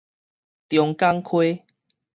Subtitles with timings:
[0.67, 1.59] 中港河